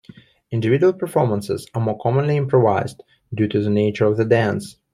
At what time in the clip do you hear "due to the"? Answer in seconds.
3.35-3.69